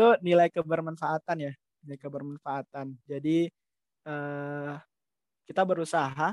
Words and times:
itu 0.00 0.16
nilai 0.24 0.48
kebermanfaatan 0.48 1.36
ya, 1.44 1.52
nilai 1.84 2.00
kebermanfaatan. 2.00 2.96
Jadi 3.04 3.52
eh, 4.08 4.74
kita 5.44 5.62
berusaha 5.68 6.32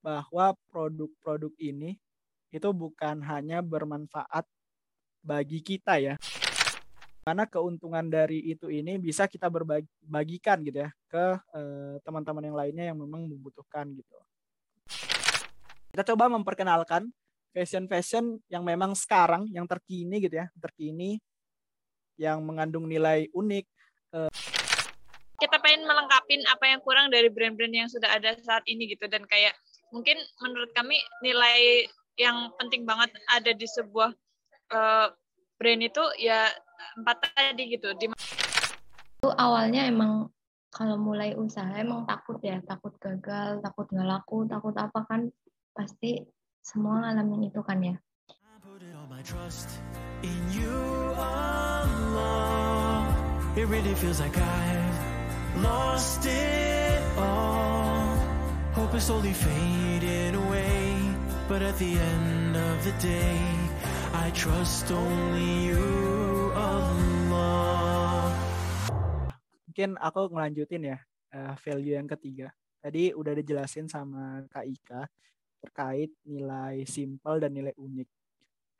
bahwa 0.00 0.56
produk-produk 0.72 1.52
ini 1.60 2.00
itu 2.48 2.68
bukan 2.72 3.20
hanya 3.20 3.60
bermanfaat 3.60 4.48
bagi 5.20 5.60
kita 5.60 6.00
ya. 6.00 6.16
Karena 7.20 7.44
keuntungan 7.44 8.08
dari 8.08 8.40
itu 8.48 8.72
ini 8.72 8.96
bisa 8.96 9.28
kita 9.28 9.52
berbagikan 9.52 10.64
gitu 10.64 10.88
ya 10.88 10.90
ke 11.12 11.36
eh, 11.36 12.00
teman-teman 12.00 12.48
yang 12.48 12.56
lainnya 12.56 12.84
yang 12.88 12.96
memang 12.96 13.28
membutuhkan 13.28 13.92
gitu. 13.92 14.16
Kita 15.92 16.00
coba 16.00 16.32
memperkenalkan 16.32 17.12
fashion-fashion 17.52 18.40
yang 18.48 18.64
memang 18.64 18.96
sekarang 18.96 19.52
yang 19.52 19.68
terkini 19.68 20.16
gitu 20.24 20.40
ya, 20.40 20.48
terkini 20.56 21.20
yang 22.20 22.42
mengandung 22.42 22.86
nilai 22.86 23.26
unik. 23.34 23.64
Eh, 24.14 24.30
kita 25.42 25.60
pengen 25.60 25.84
melengkapi 25.84 26.40
apa 26.46 26.64
yang 26.70 26.80
kurang 26.80 27.10
dari 27.10 27.28
brand-brand 27.28 27.74
yang 27.74 27.88
sudah 27.90 28.08
ada 28.14 28.38
saat 28.40 28.64
ini 28.70 28.88
gitu 28.88 29.10
dan 29.10 29.26
kayak 29.26 29.52
mungkin 29.90 30.16
menurut 30.40 30.70
kami 30.72 30.96
nilai 31.20 31.86
yang 32.14 32.54
penting 32.56 32.86
banget 32.86 33.10
ada 33.28 33.50
di 33.50 33.66
sebuah 33.66 34.14
uh, 34.70 35.06
brand 35.58 35.82
itu 35.82 36.04
ya 36.22 36.48
empat 36.96 37.34
tadi 37.34 37.74
gitu. 37.74 37.90
Di 37.98 38.06
itu 38.10 39.30
awalnya 39.34 39.88
emang 39.88 40.30
kalau 40.74 40.98
mulai 40.98 41.38
usaha 41.38 41.70
emang 41.78 42.04
takut 42.04 42.38
ya, 42.42 42.58
takut 42.66 42.94
gagal, 42.98 43.62
takut 43.62 43.86
nggak 43.90 44.04
laku, 44.04 44.42
takut 44.50 44.74
apa 44.74 45.06
kan 45.06 45.30
pasti 45.74 46.22
semua 46.64 47.02
ngalamin 47.02 47.50
itu 47.50 47.62
kan 47.62 47.78
ya. 47.82 47.96
It 50.24 51.73
really 53.74 53.96
feels 53.98 54.20
like 54.20 54.36
I've 54.38 54.98
lost 55.58 56.22
it 56.30 57.02
all. 57.18 58.06
Hope 58.70 58.94
is 58.94 59.10
slowly 59.10 59.34
fading 59.34 60.38
away. 60.38 60.94
But 61.50 61.60
at 61.60 61.76
the 61.82 61.98
end 61.98 62.54
of 62.56 62.76
the 62.86 62.94
day, 63.02 63.40
I 64.14 64.30
trust 64.30 64.88
only 64.94 65.74
you, 65.74 65.84
Allah. 66.54 68.30
Mungkin 69.68 69.98
aku 69.98 70.30
ngelanjutin 70.30 70.94
ya 70.94 70.98
uh, 71.34 71.52
value 71.58 71.98
yang 71.98 72.06
ketiga. 72.06 72.54
Tadi 72.78 73.10
udah 73.10 73.34
dijelasin 73.34 73.90
sama 73.90 74.44
Kak 74.48 74.64
Ika 74.70 75.02
terkait 75.60 76.14
nilai 76.24 76.86
simple 76.86 77.42
dan 77.42 77.52
nilai 77.52 77.74
unik. 77.74 78.08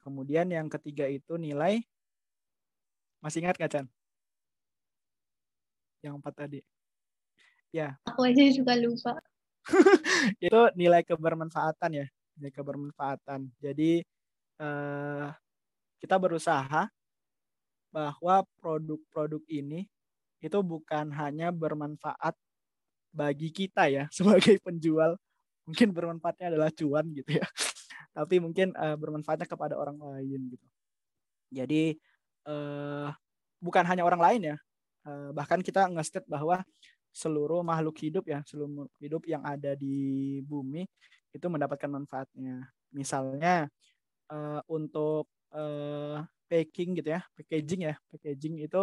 Kemudian 0.06 0.48
yang 0.54 0.68
ketiga 0.68 1.08
itu 1.08 1.34
nilai 1.34 1.82
masih 3.24 3.40
ingat 3.40 3.56
gak 3.56 3.72
Chan? 3.72 3.86
Yang 6.04 6.14
empat 6.20 6.34
tadi. 6.36 6.60
Ya. 7.72 7.96
Aku 8.04 8.28
aja 8.28 8.44
juga 8.52 8.76
lupa. 8.76 9.16
itu 10.44 10.60
nilai 10.76 11.00
kebermanfaatan 11.00 12.04
ya 12.04 12.06
nilai 12.36 12.52
kebermanfaatan. 12.52 13.48
Jadi 13.62 14.02
eh, 14.60 15.26
kita 16.02 16.16
berusaha 16.18 16.90
bahwa 17.94 18.36
produk-produk 18.58 19.42
ini 19.46 19.86
itu 20.42 20.58
bukan 20.60 21.14
hanya 21.14 21.54
bermanfaat 21.54 22.34
bagi 23.14 23.54
kita 23.54 23.86
ya 23.86 24.04
sebagai 24.16 24.58
penjual 24.60 25.14
mungkin 25.64 25.94
bermanfaatnya 25.94 26.52
adalah 26.52 26.68
cuan 26.74 27.08
gitu 27.14 27.40
ya 27.40 27.46
tapi 28.18 28.42
mungkin 28.42 28.74
uh, 28.76 28.98
bermanfaatnya 28.98 29.48
kepada 29.48 29.78
orang 29.78 29.96
lain 29.96 30.52
gitu 30.52 30.66
jadi 31.54 31.96
uh, 32.48 33.10
bukan 33.60 33.84
hanya 33.88 34.04
orang 34.04 34.20
lain 34.20 34.42
ya. 34.54 34.56
Uh, 35.04 35.30
bahkan 35.36 35.60
kita 35.60 35.84
nge 35.92 36.24
bahwa 36.24 36.64
seluruh 37.14 37.62
makhluk 37.62 37.94
hidup 38.02 38.26
ya 38.26 38.42
seluruh 38.42 38.90
hidup 38.98 39.22
yang 39.30 39.44
ada 39.46 39.78
di 39.78 40.40
bumi 40.42 40.82
itu 41.34 41.46
mendapatkan 41.46 41.90
manfaatnya. 41.90 42.70
Misalnya 42.94 43.70
uh, 44.30 44.60
untuk 44.70 45.30
uh, 45.54 46.22
packing 46.46 46.98
gitu 46.98 47.14
ya, 47.14 47.22
packaging 47.34 47.90
ya, 47.90 47.94
packaging 48.10 48.66
itu 48.66 48.82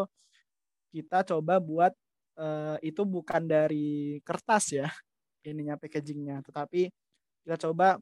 kita 0.91 1.23
coba 1.23 1.59
buat 1.63 1.93
uh, 2.35 2.75
itu 2.83 3.03
bukan 3.07 3.47
dari 3.47 4.19
kertas 4.27 4.75
ya 4.75 4.87
ininya 5.49 5.75
packagingnya, 5.79 6.43
tetapi 6.47 6.91
kita 7.47 7.55
coba 7.69 7.99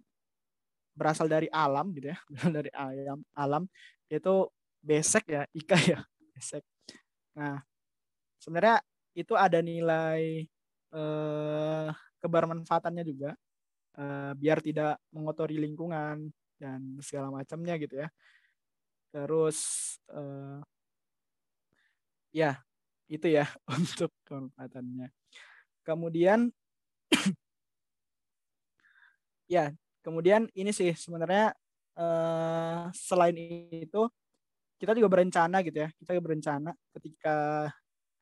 berasal 0.97 1.29
dari 1.29 1.47
alam 1.53 1.93
gitu 1.93 2.11
ya, 2.13 2.17
berasal 2.29 2.51
dari 2.53 2.71
ayam 2.73 3.21
alam 3.37 3.63
itu 4.09 4.49
besek 4.79 5.27
ya, 5.29 5.43
ika 5.59 5.77
ya, 5.79 5.99
besek. 6.35 6.63
Nah, 7.35 7.61
sebenarnya 8.39 8.83
itu 9.15 9.33
ada 9.35 9.59
nilai 9.59 10.47
eh, 10.95 11.87
kebermanfaatannya 12.19 13.03
juga 13.07 13.31
uh, 13.99 14.31
biar 14.35 14.59
tidak 14.63 14.99
mengotori 15.11 15.59
lingkungan 15.59 16.29
dan 16.59 16.79
segala 17.03 17.31
macamnya 17.31 17.79
gitu 17.79 18.03
ya. 18.03 18.07
Terus 19.09 19.57
uh, 20.11 20.61
ya 22.29 22.61
itu 23.09 23.27
ya 23.27 23.47
untuk 23.75 24.11
kemanfaatannya. 24.27 25.09
Kemudian 25.83 26.51
ya 29.55 29.73
kemudian 30.05 30.45
ini 30.53 30.69
sih 30.69 30.93
sebenarnya 30.93 31.55
uh, 31.97 32.87
selain 32.93 33.35
itu 33.73 34.05
kita 34.79 34.95
juga 34.95 35.11
berencana 35.11 35.59
gitu 35.61 35.83
ya 35.83 35.89
kita 35.99 36.15
juga 36.15 36.23
berencana 36.31 36.71
ketika 36.95 37.67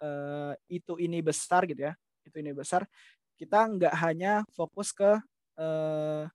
uh, 0.02 0.54
itu 0.68 0.98
ini 0.98 1.22
besar 1.22 1.64
gitu 1.70 1.88
ya 1.88 1.94
itu 2.26 2.36
ini 2.44 2.52
besar 2.52 2.84
kita 3.38 3.70
nggak 3.70 3.96
hanya 4.02 4.42
fokus 4.50 4.90
ke 4.90 5.22
eh, 5.62 6.26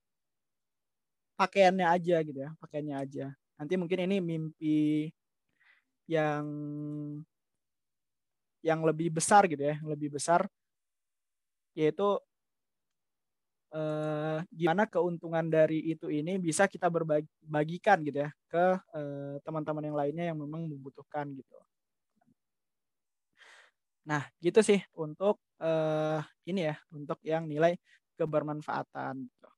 pakaiannya 1.35 1.87
aja 1.91 2.17
gitu 2.23 2.39
ya, 2.39 2.51
pakaiannya 2.63 2.97
aja. 2.97 3.27
Nanti 3.59 3.75
mungkin 3.75 4.07
ini 4.07 4.17
mimpi 4.23 5.11
yang 6.07 6.47
yang 8.63 8.81
lebih 8.87 9.11
besar 9.11 9.51
gitu 9.51 9.75
ya, 9.75 9.77
lebih 9.83 10.15
besar 10.15 10.47
yaitu 11.73 12.21
eh, 13.73 14.39
gimana 14.53 14.85
keuntungan 14.87 15.49
dari 15.49 15.81
itu 15.93 16.13
ini 16.13 16.37
bisa 16.37 16.69
kita 16.69 16.93
berbagikan 16.93 18.05
gitu 18.05 18.29
ya 18.29 18.31
ke 18.47 18.65
eh, 18.97 19.35
teman-teman 19.43 19.85
yang 19.89 19.97
lainnya 19.97 20.25
yang 20.33 20.39
memang 20.39 20.69
membutuhkan 20.69 21.33
gitu. 21.33 21.57
Nah, 24.03 24.23
gitu 24.43 24.61
sih 24.61 24.83
untuk 24.99 25.39
eh, 25.63 26.21
ini 26.47 26.69
ya, 26.69 26.77
untuk 26.93 27.19
yang 27.25 27.47
nilai 27.49 27.79
kebermanfaatan. 28.19 29.27
Gitu. 29.27 29.49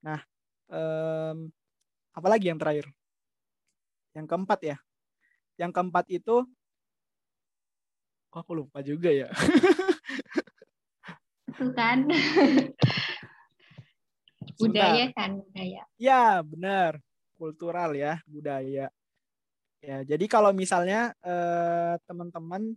Nah, 0.00 0.20
um, 0.72 1.52
apalagi 2.14 2.48
yang 2.48 2.58
terakhir? 2.60 2.88
Yang 4.16 4.26
keempat 4.30 4.60
ya. 4.64 4.76
Yang 5.60 5.70
keempat 5.76 6.04
itu, 6.08 6.36
oh, 8.32 8.38
aku 8.40 8.52
lupa 8.56 8.80
juga 8.80 9.12
ya. 9.12 9.28
Itu 11.50 11.70
kan. 11.76 12.08
budaya 14.60 15.06
kan, 15.16 15.30
budaya. 15.40 15.82
Ya, 15.96 16.24
benar. 16.44 16.92
Kultural 17.40 17.96
ya, 17.96 18.20
budaya. 18.28 18.92
Ya, 19.80 19.98
jadi 20.04 20.24
kalau 20.28 20.52
misalnya 20.52 21.16
eh, 21.24 21.94
teman-teman 22.04 22.76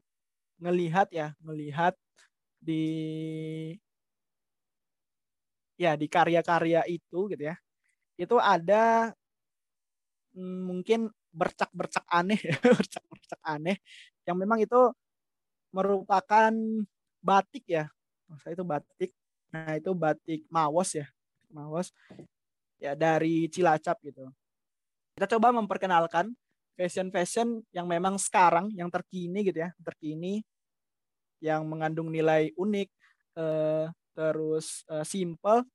ngelihat 0.64 1.12
ya, 1.12 1.36
ngelihat 1.44 2.00
di 2.64 2.84
ya 5.76 5.98
di 6.00 6.08
karya-karya 6.08 6.86
itu 6.88 7.28
gitu 7.28 7.44
ya 7.44 7.56
itu 8.16 8.38
ada 8.38 9.12
mm, 10.38 10.60
mungkin 10.70 11.10
bercak-bercak 11.34 12.06
aneh 12.08 12.38
ya 12.40 12.56
bercak-bercak 12.80 13.42
aneh 13.42 13.78
yang 14.24 14.38
memang 14.38 14.62
itu 14.62 14.80
merupakan 15.74 16.54
batik 17.19 17.66
ya 17.66 17.90
saya 18.42 18.54
itu 18.54 18.66
batik 18.66 19.12
nah 19.50 19.74
itu 19.78 19.92
batik 19.94 20.42
mawos 20.50 20.94
ya 20.98 21.06
mawos 21.54 21.94
ya 22.82 22.98
dari 22.98 23.48
Cilacap 23.48 24.02
gitu 24.04 24.28
kita 25.14 25.38
coba 25.38 25.54
memperkenalkan 25.54 26.34
fashion-fashion 26.74 27.62
yang 27.70 27.86
memang 27.86 28.18
sekarang 28.18 28.74
yang 28.74 28.90
terkini 28.90 29.46
gitu 29.46 29.62
ya 29.62 29.70
terkini 29.86 30.42
yang 31.40 31.64
mengandung 31.70 32.10
nilai 32.10 32.50
unik 32.58 32.90
eh, 33.38 33.88
terus 34.14 34.86
uh, 34.88 35.02
simple 35.02 35.66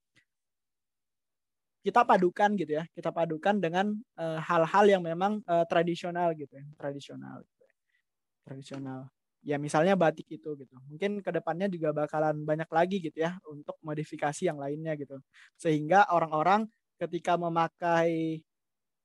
kita 1.79 2.03
padukan 2.03 2.55
gitu 2.59 2.79
ya 2.79 2.83
kita 2.95 3.11
padukan 3.11 3.55
dengan 3.59 3.95
eh, 4.19 4.39
hal-hal 4.39 4.85
uh, 4.87 4.91
yang 4.97 5.03
memang 5.03 5.43
uh, 5.47 5.63
tradisional 5.67 6.35
gitu 6.35 6.51
ya 6.51 6.65
tradisional 6.75 7.43
gitu 7.43 7.63
ya. 7.63 7.73
tradisional 8.47 9.01
ya 9.45 9.55
misalnya 9.55 9.95
batik 9.95 10.27
itu 10.29 10.55
gitu 10.59 10.75
mungkin 10.91 11.23
ke 11.23 11.31
depannya 11.31 11.71
juga 11.71 11.95
bakalan 11.95 12.43
banyak 12.43 12.69
lagi 12.69 12.97
gitu 12.99 13.23
ya 13.23 13.39
untuk 13.47 13.79
modifikasi 13.81 14.41
yang 14.51 14.59
lainnya 14.59 14.95
gitu 14.99 15.19
sehingga 15.55 16.07
orang-orang 16.11 16.67
ketika 16.99 17.39
memakai 17.39 18.43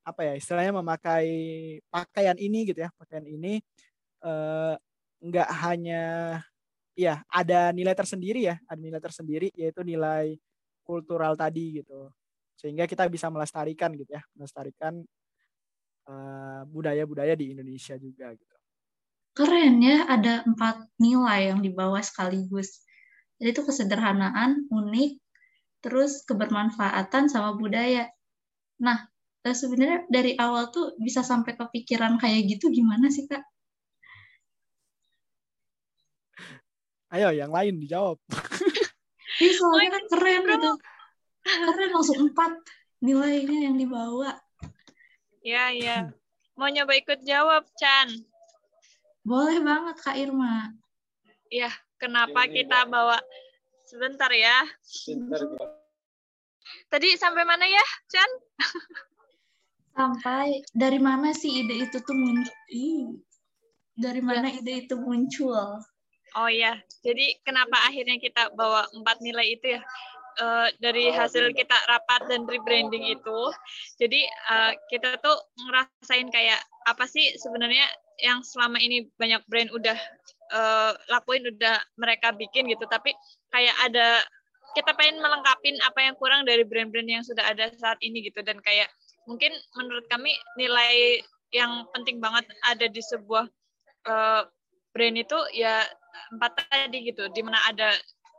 apa 0.05 0.21
ya 0.27 0.35
istilahnya 0.37 0.75
memakai 0.77 1.27
pakaian 1.89 2.37
ini 2.37 2.69
gitu 2.69 2.85
ya 2.85 2.91
pakaian 2.99 3.25
ini 3.25 3.63
eh, 4.25 4.75
hanya 5.65 6.03
ya 6.95 7.23
ada 7.31 7.75
nilai 7.75 7.95
tersendiri 7.95 8.47
ya, 8.51 8.57
ada 8.71 8.81
nilai 8.81 9.03
tersendiri 9.03 9.51
yaitu 9.59 9.83
nilai 9.83 10.39
kultural 10.87 11.35
tadi 11.39 11.83
gitu. 11.83 12.11
Sehingga 12.55 12.87
kita 12.87 13.11
bisa 13.11 13.29
melestarikan 13.35 13.93
gitu 13.99 14.15
ya, 14.15 14.23
melestarikan 14.39 15.03
eh, 16.09 16.63
budaya-budaya 16.69 17.35
di 17.37 17.53
Indonesia 17.55 17.95
juga 18.01 18.33
gitu. 18.37 18.54
Keren 19.35 19.83
ya, 19.83 20.07
ada 20.07 20.47
empat 20.47 20.87
nilai 21.03 21.51
yang 21.51 21.59
dibawa 21.59 21.99
sekaligus. 21.99 22.87
Jadi 23.43 23.51
itu 23.51 23.63
kesederhanaan, 23.67 24.71
unik, 24.71 25.19
terus 25.83 26.23
kebermanfaatan 26.23 27.27
sama 27.27 27.59
budaya. 27.59 28.07
Nah, 28.79 29.11
eh, 29.43 29.57
sebenarnya 29.59 30.07
dari 30.07 30.39
awal 30.39 30.71
tuh 30.71 30.95
bisa 31.03 31.27
sampai 31.27 31.59
kepikiran 31.59 32.15
kayak 32.23 32.47
gitu 32.47 32.71
gimana 32.71 33.11
sih, 33.11 33.27
Kak? 33.27 33.43
Ayo 37.11 37.35
yang 37.35 37.51
lain 37.51 37.83
dijawab. 37.83 38.19
Iya, 39.35 39.51
soalnya 39.59 39.99
kan 39.99 40.05
keren 40.15 40.43
gitu. 40.47 40.71
Keren 41.43 41.91
langsung 41.91 42.31
empat 42.31 42.55
nilainya 43.03 43.67
yang 43.67 43.75
dibawa. 43.75 44.39
Ya, 45.43 45.75
ya. 45.75 46.15
Mau 46.55 46.71
nyoba 46.71 46.95
ikut 46.95 47.27
jawab, 47.27 47.67
Chan? 47.75 48.15
Boleh 49.25 49.57
banget, 49.65 49.97
Kak 50.05 50.21
Irma. 50.21 50.69
Ya, 51.49 51.73
kenapa 51.97 52.45
kita 52.45 52.85
bawa 52.85 53.17
sebentar 53.89 54.29
ya? 54.29 54.69
Tadi 56.93 57.09
sampai 57.17 57.49
mana 57.49 57.65
ya, 57.65 57.85
Chan? 58.13 58.31
Sampai 59.97 60.61
dari 60.77 61.01
mana 61.01 61.33
sih 61.33 61.65
ide 61.65 61.89
itu 61.89 62.05
tuh 62.05 62.13
muncul? 62.13 63.17
Dari 63.97 64.21
mana 64.21 64.53
ide 64.53 64.85
itu 64.85 64.95
muncul? 65.01 65.81
Oh 66.35 66.51
ya, 66.51 66.77
jadi 67.01 67.39
kenapa 67.47 67.79
akhirnya 67.87 68.19
kita 68.19 68.53
bawa 68.53 68.91
empat 68.91 69.23
nilai 69.23 69.55
itu 69.55 69.79
ya? 69.79 69.81
Uh, 70.35 70.67
dari 70.83 71.15
hasil 71.15 71.55
kita 71.55 71.79
rapat 71.87 72.27
dan 72.27 72.43
rebranding 72.43 73.07
itu, 73.07 73.41
jadi 74.03 74.27
uh, 74.51 74.75
kita 74.91 75.15
tuh 75.23 75.39
ngerasain 75.63 76.27
kayak 76.27 76.59
apa 76.91 77.07
sih 77.07 77.39
sebenarnya 77.39 77.87
yang 78.19 78.43
selama 78.43 78.83
ini 78.83 79.07
banyak 79.15 79.39
brand 79.47 79.71
udah 79.71 79.95
uh, 80.51 80.91
lakuin, 81.07 81.47
udah 81.55 81.79
mereka 82.03 82.35
bikin 82.35 82.67
gitu, 82.67 82.83
tapi 82.91 83.15
kayak 83.55 83.79
ada 83.87 84.27
kita 84.75 84.91
pengen 84.99 85.23
melengkapin 85.23 85.79
apa 85.87 86.03
yang 86.03 86.15
kurang 86.19 86.43
dari 86.43 86.67
brand-brand 86.67 87.07
yang 87.07 87.23
sudah 87.23 87.47
ada 87.47 87.71
saat 87.79 87.97
ini 88.03 88.27
gitu. 88.27 88.43
Dan 88.43 88.59
kayak 88.59 88.91
mungkin 89.31 89.55
menurut 89.79 90.05
kami 90.11 90.35
nilai 90.59 91.23
yang 91.55 91.87
penting 91.95 92.19
banget 92.19 92.43
ada 92.67 92.91
di 92.91 92.99
sebuah 92.99 93.47
uh, 94.11 94.43
brand 94.91 95.15
itu 95.15 95.39
ya 95.55 95.87
empat 96.35 96.67
tadi 96.67 97.07
gitu. 97.07 97.31
Di 97.31 97.41
mana 97.47 97.63
ada 97.71 97.95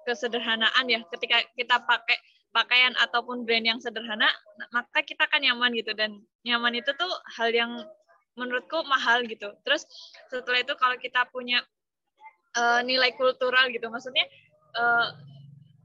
kesederhanaan 0.05 0.85
ya. 0.87 1.01
Ketika 1.09 1.41
kita 1.57 1.81
pakai 1.83 2.17
pakaian 2.55 2.95
ataupun 2.95 3.43
brand 3.43 3.67
yang 3.67 3.79
sederhana 3.83 4.31
maka 4.71 5.03
kita 5.03 5.27
kan 5.27 5.43
nyaman 5.43 5.75
gitu. 5.75 5.91
Dan 5.91 6.23
nyaman 6.47 6.77
itu 6.79 6.93
tuh 6.95 7.11
hal 7.35 7.51
yang 7.51 7.71
menurutku 8.39 8.85
mahal 8.87 9.25
gitu. 9.27 9.51
Terus 9.67 9.83
setelah 10.31 10.63
itu 10.63 10.73
kalau 10.79 10.95
kita 11.01 11.27
punya 11.33 11.59
uh, 12.55 12.81
nilai 12.83 13.11
kultural 13.15 13.67
gitu 13.71 13.87
maksudnya 13.91 14.23
uh, 14.75 15.11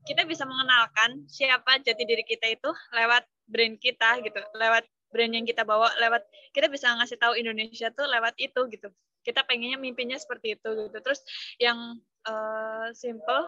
kita 0.06 0.24
bisa 0.26 0.48
mengenalkan 0.48 1.26
siapa 1.28 1.78
jati 1.82 2.02
diri 2.08 2.24
kita 2.24 2.50
itu 2.50 2.70
lewat 2.94 3.26
brand 3.46 3.76
kita 3.78 4.22
gitu 4.24 4.40
lewat 4.56 4.86
brand 5.10 5.32
yang 5.34 5.44
kita 5.44 5.66
bawa 5.66 5.90
lewat 5.98 6.22
kita 6.54 6.70
bisa 6.70 6.90
ngasih 6.96 7.18
tahu 7.18 7.34
Indonesia 7.34 7.90
tuh 7.90 8.06
lewat 8.06 8.38
itu 8.38 8.60
gitu. 8.70 8.88
Kita 9.20 9.44
pengennya 9.44 9.76
mimpinya 9.76 10.16
seperti 10.16 10.56
itu 10.56 10.68
gitu. 10.88 10.98
Terus 11.02 11.20
yang 11.60 11.98
uh, 12.24 12.88
simple 12.96 13.44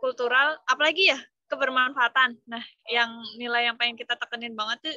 kultural 0.00 0.58
apalagi 0.66 1.12
ya 1.12 1.18
kebermanfaatan. 1.48 2.40
Nah 2.48 2.64
yang 2.90 3.10
nilai 3.36 3.70
yang 3.70 3.76
pengen 3.76 3.98
kita 3.98 4.16
tekenin 4.16 4.56
banget 4.56 4.90
tuh 4.90 4.96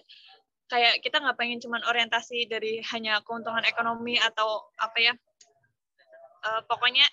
kayak 0.67 0.99
kita 0.99 1.23
nggak 1.23 1.37
pengen 1.39 1.59
cuman 1.63 1.79
orientasi 1.87 2.47
dari 2.51 2.83
hanya 2.91 3.23
keuntungan 3.23 3.63
ekonomi 3.63 4.19
atau 4.19 4.67
apa 4.83 4.97
ya 4.99 5.13
uh, 6.43 6.61
pokoknya 6.67 7.07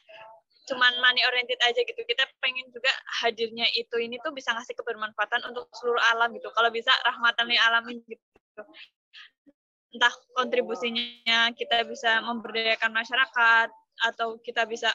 cuman 0.65 0.93
money 1.01 1.23
oriented 1.29 1.61
aja 1.61 1.81
gitu. 1.85 2.01
Kita 2.09 2.25
pengen 2.41 2.73
juga 2.73 2.91
hadirnya 3.23 3.69
itu 3.77 4.01
ini 4.01 4.17
tuh 4.25 4.33
bisa 4.33 4.57
ngasih 4.57 4.75
kebermanfaatan 4.81 5.45
untuk 5.53 5.69
seluruh 5.77 6.01
alam 6.15 6.33
gitu. 6.33 6.49
Kalau 6.57 6.73
bisa 6.73 6.91
rahmatan 7.05 7.53
lil 7.53 7.61
alamin 7.61 8.01
gitu. 8.09 8.63
Entah 9.95 10.15
kontribusinya 10.35 11.53
kita 11.55 11.87
bisa 11.87 12.19
memberdayakan 12.25 12.91
masyarakat 12.91 13.69
atau 14.11 14.41
kita 14.43 14.67
bisa 14.67 14.91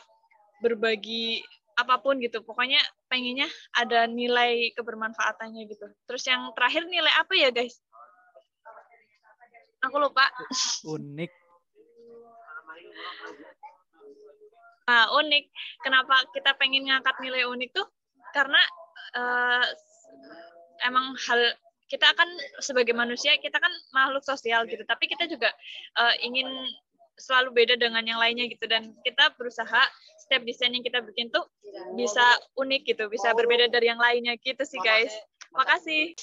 berbagi 0.60 1.40
apa 1.80 1.96
pun 2.04 2.20
gitu. 2.20 2.44
Pokoknya 2.44 2.80
pengennya 3.08 3.48
ada 3.72 4.06
nilai 4.06 4.76
kebermanfaatannya 4.76 5.64
gitu. 5.72 5.88
Terus 6.04 6.24
yang 6.28 6.52
terakhir 6.54 6.84
nilai 6.86 7.14
apa 7.16 7.34
ya 7.40 7.50
guys? 7.50 7.80
Aku 9.88 9.96
lupa. 9.96 10.28
Unik. 10.84 11.32
Nah 14.90 15.06
unik. 15.24 15.46
Kenapa 15.86 16.16
kita 16.36 16.52
pengen 16.60 16.92
ngangkat 16.92 17.16
nilai 17.24 17.48
unik 17.48 17.70
tuh? 17.72 17.88
Karena 18.36 18.60
uh, 19.16 19.66
emang 20.84 21.16
hal 21.16 21.42
kita 21.90 22.06
akan 22.06 22.30
sebagai 22.62 22.94
manusia 22.94 23.34
kita 23.42 23.58
kan 23.58 23.72
makhluk 23.96 24.22
sosial 24.22 24.68
gitu. 24.68 24.84
Tapi 24.84 25.10
kita 25.10 25.26
juga 25.26 25.50
uh, 25.98 26.16
ingin 26.22 26.46
selalu 27.20 27.64
beda 27.64 27.76
dengan 27.80 28.04
yang 28.04 28.20
lainnya 28.20 28.52
gitu. 28.52 28.68
Dan 28.68 28.94
kita 29.02 29.32
berusaha 29.40 29.82
setiap 30.30 30.46
desain 30.46 30.70
yang 30.70 30.86
kita 30.86 31.02
bikin 31.02 31.34
tuh 31.34 31.42
bisa 31.98 32.22
unik 32.54 32.86
gitu 32.86 33.10
bisa 33.10 33.34
berbeda 33.34 33.66
dari 33.74 33.90
yang 33.90 33.98
lainnya 33.98 34.38
gitu 34.38 34.62
sih 34.62 34.78
guys 34.86 35.10
makasih 35.50 36.14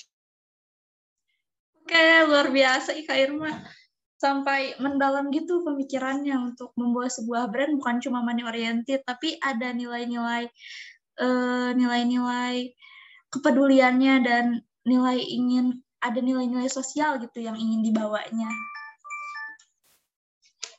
oke 1.82 2.06
luar 2.30 2.46
biasa 2.54 2.94
Ika 2.94 3.18
Irma 3.18 3.50
sampai 4.22 4.78
mendalam 4.78 5.34
gitu 5.34 5.66
pemikirannya 5.66 6.38
untuk 6.38 6.70
membuat 6.78 7.10
sebuah 7.10 7.50
brand 7.50 7.82
bukan 7.82 7.98
cuma 7.98 8.22
money 8.22 8.46
oriented 8.46 9.02
tapi 9.02 9.42
ada 9.42 9.74
nilai-nilai 9.74 10.46
uh, 11.18 11.74
nilai-nilai 11.74 12.70
kepeduliannya 13.34 14.14
dan 14.22 14.44
nilai 14.86 15.18
ingin 15.18 15.82
ada 15.98 16.22
nilai-nilai 16.22 16.70
sosial 16.70 17.18
gitu 17.18 17.42
yang 17.42 17.58
ingin 17.58 17.82
dibawanya. 17.82 18.48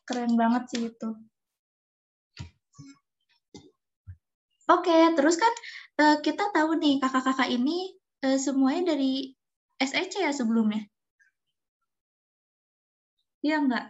Keren 0.08 0.40
banget 0.40 0.64
sih 0.72 0.82
itu. 0.88 1.10
Oke, 4.68 5.16
terus 5.16 5.40
kan 5.40 5.54
uh, 6.04 6.18
kita 6.20 6.52
tahu 6.52 6.76
nih 6.76 7.00
kakak-kakak 7.00 7.48
ini 7.48 7.96
uh, 8.28 8.36
semuanya 8.36 8.96
dari 8.96 9.32
SEC 9.80 10.24
ya 10.24 10.32
sebelumnya? 10.36 10.84
Iya 13.40 13.64
enggak? 13.64 13.86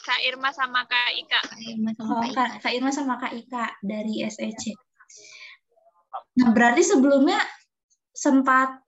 Kak 0.00 0.20
Irma 0.24 0.48
sama 0.56 0.88
Kak 0.88 1.12
Ika. 1.20 1.40
Kak 1.44 1.60
Irma 1.60 1.90
sama 1.92 2.12
oh, 2.16 2.22
Kak, 2.32 2.50
Kak 2.64 2.72
Irma 2.72 2.90
sama 2.90 3.14
Kak 3.20 3.32
Ika 3.36 3.64
dari 3.84 4.24
SEC. 4.24 4.72
Nah, 6.40 6.56
berarti 6.56 6.80
sebelumnya 6.80 7.36
sempat 8.16 8.80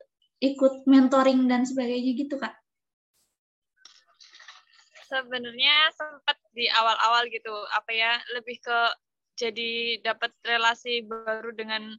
ikut 0.42 0.88
mentoring 0.90 1.46
dan 1.46 1.62
sebagainya 1.62 2.12
gitu 2.18 2.34
kak? 2.40 2.54
Sebenarnya 5.06 5.92
sempat 5.94 6.36
di 6.56 6.66
awal-awal 6.72 7.28
gitu 7.28 7.52
apa 7.70 7.90
ya 7.92 8.12
lebih 8.34 8.58
ke 8.58 8.78
jadi 9.36 10.00
dapat 10.04 10.32
relasi 10.44 11.04
baru 11.06 11.50
dengan 11.56 11.96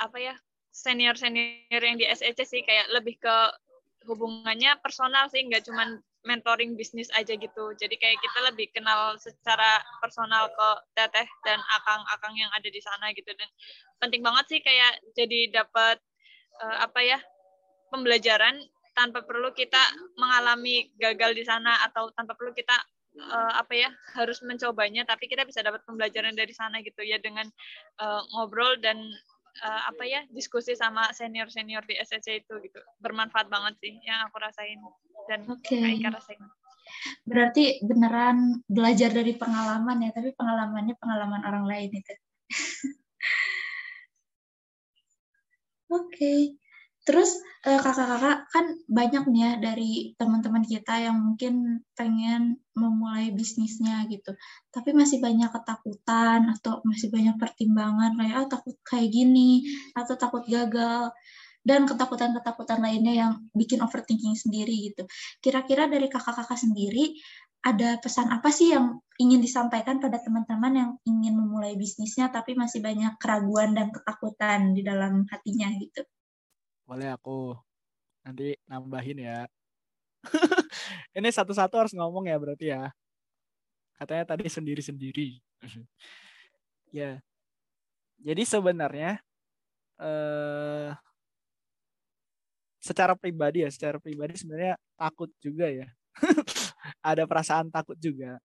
apa 0.00 0.16
ya 0.16 0.34
senior 0.70 1.18
senior 1.18 1.82
yang 1.82 1.98
di 2.00 2.06
SEC 2.08 2.38
sih 2.46 2.62
kayak 2.64 2.88
lebih 2.94 3.20
ke 3.20 3.36
hubungannya 4.08 4.80
personal 4.80 5.28
sih 5.28 5.44
nggak 5.44 5.66
cuman 5.68 6.00
mentoring 6.24 6.76
bisnis 6.76 7.08
aja 7.16 7.32
gitu. 7.32 7.72
Jadi 7.80 7.96
kayak 7.96 8.20
kita 8.20 8.38
lebih 8.52 8.68
kenal 8.76 9.16
secara 9.16 9.80
personal 10.04 10.52
ke 10.52 10.68
teteh 10.96 11.28
dan 11.48 11.58
akang-akang 11.80 12.34
yang 12.36 12.52
ada 12.52 12.68
di 12.68 12.80
sana 12.80 13.08
gitu 13.16 13.32
dan 13.32 13.48
penting 14.00 14.20
banget 14.20 14.44
sih 14.48 14.60
kayak 14.60 15.00
jadi 15.16 15.64
dapat 15.64 15.96
uh, 16.60 16.76
apa 16.84 17.00
ya 17.00 17.18
pembelajaran 17.88 18.60
tanpa 18.92 19.24
perlu 19.24 19.48
kita 19.56 19.80
mengalami 20.20 20.92
gagal 21.00 21.32
di 21.32 21.44
sana 21.46 21.88
atau 21.88 22.12
tanpa 22.12 22.36
perlu 22.36 22.52
kita 22.52 22.74
uh, 23.18 23.52
apa 23.58 23.72
ya 23.74 23.90
harus 24.14 24.38
mencobanya 24.46 25.02
tapi 25.02 25.26
kita 25.26 25.42
bisa 25.42 25.64
dapat 25.64 25.82
pembelajaran 25.88 26.36
dari 26.36 26.54
sana 26.54 26.78
gitu 26.84 27.02
ya 27.02 27.18
dengan 27.18 27.48
uh, 27.98 28.22
ngobrol 28.34 28.78
dan 28.78 28.98
uh, 29.66 29.82
apa 29.90 30.04
ya 30.06 30.20
diskusi 30.30 30.78
sama 30.78 31.10
senior 31.10 31.50
senior 31.50 31.82
di 31.88 31.98
SSC 31.98 32.46
itu 32.46 32.54
gitu 32.62 32.80
bermanfaat 33.02 33.50
banget 33.50 33.74
sih 33.82 33.94
yang 34.06 34.30
aku 34.30 34.38
rasain 34.38 34.78
dan 35.26 35.46
okay. 35.50 35.98
rasain 36.06 36.40
berarti 37.22 37.78
beneran 37.86 38.66
belajar 38.66 39.14
dari 39.14 39.34
pengalaman 39.38 40.06
ya 40.06 40.10
tapi 40.10 40.34
pengalamannya 40.34 40.94
pengalaman 40.98 41.42
orang 41.46 41.64
lain 41.66 41.90
itu 41.94 42.14
Oke. 45.90 46.06
Okay. 46.14 46.40
Terus 47.08 47.30
eh, 47.66 47.80
kakak-kakak 47.80 48.38
kan 48.52 48.66
banyak 48.88 49.24
nih 49.32 49.40
ya 49.40 49.52
dari 49.60 49.90
teman-teman 50.20 50.64
kita 50.64 50.94
yang 51.00 51.16
mungkin 51.20 51.84
pengen 51.96 52.60
memulai 52.76 53.32
bisnisnya 53.32 54.04
gitu. 54.12 54.36
Tapi 54.74 54.90
masih 54.96 55.18
banyak 55.24 55.50
ketakutan 55.52 56.40
atau 56.54 56.80
masih 56.84 57.08
banyak 57.12 57.36
pertimbangan 57.40 58.16
kayak 58.18 58.34
ah 58.36 58.46
takut 58.48 58.76
kayak 58.84 59.08
gini 59.12 59.64
atau 59.96 60.14
takut 60.20 60.44
gagal 60.48 61.12
dan 61.64 61.84
ketakutan-ketakutan 61.84 62.80
lainnya 62.80 63.14
yang 63.16 63.32
bikin 63.52 63.80
overthinking 63.84 64.36
sendiri 64.36 64.92
gitu. 64.92 65.04
Kira-kira 65.44 65.88
dari 65.88 66.08
kakak-kakak 66.08 66.56
sendiri 66.56 67.16
ada 67.60 68.00
pesan 68.00 68.32
apa 68.32 68.48
sih 68.48 68.72
yang 68.72 68.96
ingin 69.20 69.44
disampaikan 69.44 70.00
pada 70.00 70.16
teman-teman 70.24 70.72
yang 70.72 70.90
ingin 71.04 71.36
memulai 71.36 71.76
bisnisnya 71.76 72.32
tapi 72.32 72.56
masih 72.56 72.80
banyak 72.80 73.12
keraguan 73.20 73.76
dan 73.76 73.92
ketakutan 73.92 74.72
di 74.72 74.80
dalam 74.80 75.28
hatinya 75.28 75.68
gitu? 75.76 76.00
Boleh 76.90 77.06
aku 77.14 77.54
nanti 78.26 78.58
nambahin 78.66 79.22
ya. 79.22 79.46
Ini 81.14 81.30
satu-satu 81.30 81.74
harus 81.78 81.94
ngomong 81.94 82.26
ya 82.26 82.34
berarti 82.34 82.74
ya. 82.74 82.90
Katanya 83.94 84.34
tadi 84.34 84.50
sendiri-sendiri. 84.50 85.38
ya. 86.98 87.22
Jadi 88.18 88.42
sebenarnya 88.42 89.22
eh 90.02 90.90
secara 92.82 93.14
pribadi 93.14 93.62
ya, 93.62 93.70
secara 93.70 94.02
pribadi 94.02 94.34
sebenarnya 94.34 94.74
takut 94.98 95.30
juga 95.38 95.70
ya. 95.70 95.86
Ada 97.06 97.22
perasaan 97.22 97.70
takut 97.70 97.94
juga. 98.02 98.42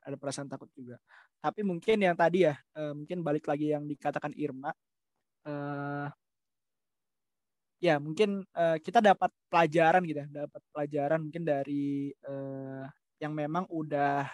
Ada 0.00 0.16
perasaan 0.16 0.48
takut 0.48 0.72
juga. 0.72 0.96
Tapi 1.44 1.60
mungkin 1.60 2.00
yang 2.00 2.16
tadi 2.16 2.48
ya, 2.48 2.56
eh, 2.72 2.96
mungkin 2.96 3.20
balik 3.20 3.44
lagi 3.44 3.68
yang 3.68 3.84
dikatakan 3.84 4.32
Irma, 4.32 4.72
eh, 5.44 6.08
ya 7.76 8.00
mungkin 8.00 8.42
uh, 8.56 8.76
kita 8.80 9.04
dapat 9.04 9.28
pelajaran 9.52 10.02
gitu 10.08 10.24
ya 10.24 10.28
dapat 10.44 10.62
pelajaran 10.72 11.20
mungkin 11.28 11.44
dari 11.44 12.10
uh, 12.24 12.88
yang 13.20 13.32
memang 13.36 13.68
udah 13.68 14.28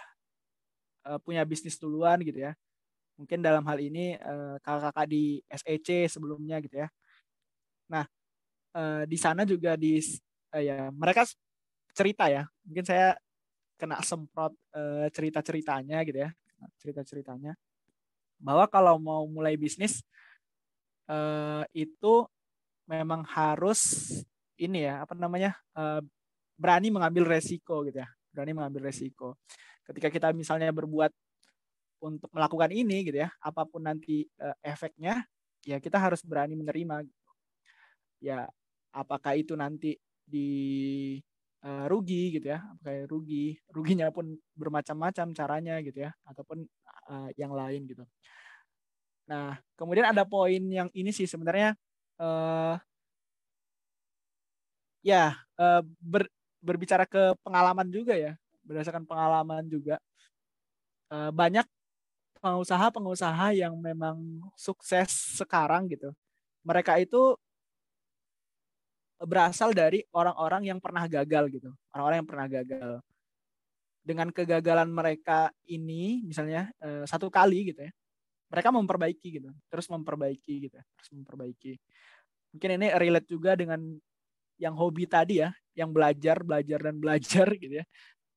uh, 1.07 1.19
punya 1.23 1.43
bisnis 1.47 1.79
duluan 1.79 2.19
gitu 2.23 2.43
ya. 2.43 2.51
Mungkin 3.13 3.45
dalam 3.45 3.61
hal 3.69 3.77
ini 3.77 4.17
uh, 4.17 4.57
kakak-kakak 4.63 5.05
di 5.05 5.39
SEC 5.47 6.09
sebelumnya 6.09 6.57
gitu 6.63 6.81
ya. 6.83 6.87
Nah 7.91 8.05
uh, 8.75 9.03
di 9.07 9.17
sana 9.19 9.43
juga 9.43 9.75
di 9.77 9.99
uh, 10.55 10.63
ya 10.63 10.89
mereka 10.91 11.27
cerita 11.93 12.27
ya. 12.31 12.47
Mungkin 12.65 12.83
saya 12.87 13.15
kena 13.77 13.99
semprot 13.99 14.55
uh, 14.75 15.07
cerita 15.11 15.43
ceritanya 15.43 15.99
gitu 16.07 16.23
ya 16.23 16.31
cerita 16.79 17.03
ceritanya 17.03 17.57
bahwa 18.39 18.67
kalau 18.67 18.95
mau 18.99 19.23
mulai 19.27 19.55
bisnis 19.55 20.03
uh, 21.07 21.63
itu 21.71 22.27
memang 22.87 23.23
harus 23.27 24.11
ini 24.59 24.85
ya 24.85 25.03
apa 25.03 25.15
namanya 25.15 25.55
uh, 25.75 26.03
berani 26.59 26.93
mengambil 26.93 27.25
resiko 27.27 27.81
gitu 27.87 28.03
ya 28.03 28.09
berani 28.31 28.53
mengambil 28.53 28.91
resiko 28.91 29.39
ketika 29.87 30.07
kita 30.11 30.27
misalnya 30.31 30.71
berbuat 30.71 31.11
untuk 32.03 32.29
melakukan 32.35 32.71
ini 32.75 33.07
gitu 33.07 33.23
ya 33.23 33.29
apa 33.39 33.63
pun 33.63 33.87
nanti 33.87 34.27
uh, 34.39 34.55
efeknya 34.59 35.23
ya 35.63 35.79
kita 35.79 35.95
harus 35.95 36.19
berani 36.23 36.59
menerima 36.59 37.07
gitu. 37.07 37.31
ya 38.19 38.43
apakah 38.91 39.39
itu 39.39 39.55
nanti 39.55 39.95
di 40.23 40.51
uh, 41.63 41.85
rugi 41.87 42.35
gitu 42.39 42.51
ya 42.51 42.59
apakah 42.59 43.07
rugi 43.07 43.55
ruginya 43.71 44.11
pun 44.11 44.35
bermacam-macam 44.55 45.31
caranya 45.31 45.79
gitu 45.79 46.03
ya 46.03 46.11
ataupun 46.27 46.67
uh, 47.09 47.29
yang 47.39 47.55
lain 47.55 47.87
gitu 47.87 48.03
nah 49.23 49.55
kemudian 49.79 50.11
ada 50.11 50.27
poin 50.27 50.59
yang 50.67 50.91
ini 50.91 51.15
sih 51.15 51.23
sebenarnya 51.23 51.79
uh, 52.19 52.75
ya 55.03 55.37
uh, 55.59 55.81
ber, 55.99 56.29
berbicara 56.63 57.03
ke 57.03 57.35
pengalaman 57.43 57.87
juga 57.91 58.15
ya 58.15 58.33
berdasarkan 58.63 59.03
pengalaman 59.03 59.67
juga. 59.67 59.99
Uh, 61.11 61.29
banyak 61.29 61.67
pengusaha-pengusaha 62.39 63.55
yang 63.55 63.75
memang 63.79 64.43
sukses 64.55 65.39
sekarang 65.39 65.87
gitu. 65.91 66.11
Mereka 66.63 66.99
itu 66.99 67.35
berasal 69.23 69.71
dari 69.71 70.03
orang-orang 70.11 70.67
yang 70.67 70.79
pernah 70.83 71.07
gagal 71.07 71.47
gitu 71.47 71.71
orang-orang 71.95 72.17
yang 72.19 72.29
pernah 72.29 72.47
gagal. 72.51 72.91
Dengan 74.03 74.27
kegagalan 74.35 74.91
mereka 74.91 75.47
ini 75.63 76.19
misalnya 76.27 76.67
satu 77.07 77.31
kali 77.31 77.71
gitu 77.71 77.87
ya 77.87 77.93
mereka 78.53 78.69
memperbaiki 78.69 79.41
gitu. 79.41 79.49
Terus 79.73 79.89
memperbaiki 79.89 80.69
gitu 80.69 80.77
terus 80.77 81.09
memperbaiki. 81.09 81.73
Mungkin 82.53 82.69
ini 82.77 82.87
relate 82.93 83.25
juga 83.25 83.57
dengan 83.57 83.81
yang 84.61 84.77
hobi 84.77 85.09
tadi 85.09 85.41
ya 85.41 85.49
yang 85.73 85.89
belajar 85.89 86.45
belajar 86.45 86.79
dan 86.85 86.95
belajar 87.01 87.47
gitu 87.63 87.81
ya. 87.81 87.85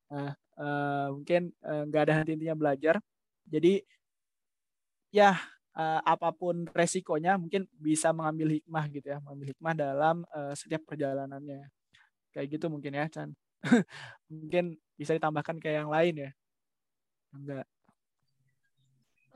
Nah, 0.09 0.33
uh, 0.57 1.09
mungkin 1.13 1.53
eh, 1.53 1.83
nggak 1.93 2.01
uh, 2.01 2.05
ada 2.09 2.13
henti-hentinya 2.17 2.57
belajar. 2.57 2.97
Jadi 3.45 3.85
ya 5.13 5.37
uh, 5.77 6.01
apa 6.01 6.33
pun 6.33 6.65
resikonya 6.73 7.37
mungkin 7.37 7.69
bisa 7.77 8.11
mengambil 8.17 8.57
hikmah 8.57 8.85
gitu 8.91 9.07
ya 9.13 9.19
mengambil 9.21 9.47
hikmah 9.53 9.75
dalam 9.77 10.17
uh, 10.33 10.57
setiap 10.57 10.81
perjalanannya. 10.89 11.69
Kayak 12.33 12.57
gitu 12.57 12.67
mungkin 12.73 12.97
ya 12.97 13.05
Chan. 13.13 13.31
Mungkin 14.31 14.77
bisa 14.95 15.17
ditambahkan 15.17 15.57
kayak 15.59 15.77
yang 15.85 15.91
lain 15.91 16.15
ya. 16.29 16.31
Enggak 17.33 17.67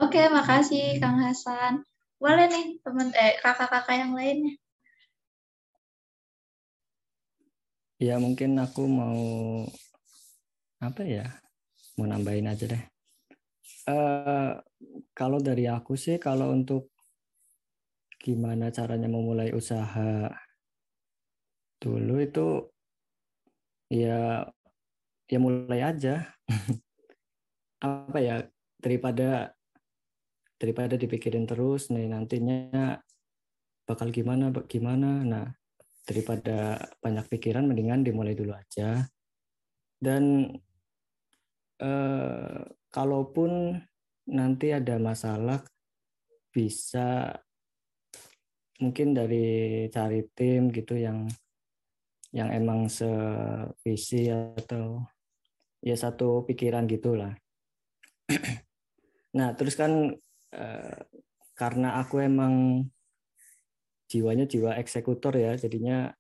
Oke, 0.00 0.32
makasih 0.32 0.96
Kang 0.96 1.20
Hasan. 1.20 1.84
Boleh 2.16 2.48
nih 2.48 2.80
teman 2.80 3.12
eh 3.12 3.36
kakak-kakak 3.44 4.00
yang 4.00 4.16
lainnya. 4.16 4.56
Ya 8.00 8.16
mungkin 8.16 8.56
aku 8.56 8.88
mau 8.88 9.20
apa 10.80 11.04
ya? 11.04 11.28
Mau 12.00 12.08
nambahin 12.08 12.48
aja 12.48 12.64
deh. 12.64 12.80
Uh, 13.84 14.56
kalau 15.12 15.36
dari 15.36 15.68
aku 15.68 16.00
sih 16.00 16.16
kalau 16.16 16.48
untuk 16.48 16.88
gimana 18.20 18.72
caranya 18.72 19.08
memulai 19.08 19.52
usaha 19.52 20.32
dulu 21.80 22.20
itu 22.20 22.68
ya 23.88 24.44
ya 25.28 25.38
mulai 25.40 25.80
aja 25.80 26.28
apa 27.84 28.18
ya 28.20 28.44
daripada 28.80 29.56
daripada 30.60 31.00
dipikirin 31.00 31.48
terus 31.48 31.88
nih 31.88 32.12
nantinya 32.12 33.00
bakal 33.88 34.12
gimana 34.12 34.52
gimana 34.68 35.24
nah 35.24 35.46
daripada 36.04 36.76
banyak 37.00 37.26
pikiran 37.32 37.64
mendingan 37.64 38.04
dimulai 38.04 38.36
dulu 38.36 38.52
aja 38.52 39.08
dan 39.96 40.52
eh, 41.80 42.60
kalaupun 42.92 43.80
nanti 44.30 44.76
ada 44.76 45.00
masalah 45.00 45.64
bisa 46.52 47.34
mungkin 48.80 49.12
dari 49.12 49.86
cari 49.92 50.24
tim 50.32 50.72
gitu 50.72 50.96
yang 50.96 51.28
yang 52.30 52.48
emang 52.54 52.86
sevisi 52.86 54.30
atau 54.30 55.02
ya 55.82 55.98
satu 55.98 56.46
pikiran 56.46 56.86
gitulah. 56.86 57.34
nah 59.36 59.54
terus 59.54 59.74
kan 59.74 60.14
Eh, 60.50 61.00
karena 61.54 62.00
aku 62.02 62.24
emang 62.24 62.82
jiwanya 64.10 64.50
jiwa 64.50 64.74
eksekutor 64.82 65.38
ya 65.38 65.54
jadinya 65.54 66.10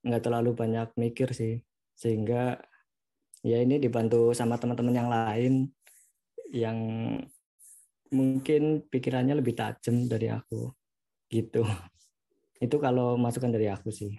nggak 0.00 0.22
terlalu 0.24 0.56
banyak 0.56 0.88
mikir 0.96 1.32
sih. 1.36 1.60
Sehingga 1.92 2.56
ya 3.44 3.60
ini 3.60 3.76
dibantu 3.76 4.32
sama 4.32 4.56
teman-teman 4.56 4.96
yang 4.96 5.10
lain 5.12 5.52
yang 6.54 6.78
mungkin 8.14 8.86
pikirannya 8.88 9.36
lebih 9.36 9.58
tajam 9.58 10.08
dari 10.08 10.32
aku 10.32 10.72
gitu. 11.28 11.66
Itu 12.64 12.80
kalau 12.80 13.20
masukan 13.20 13.52
dari 13.52 13.68
aku 13.68 13.90
sih. 13.92 14.14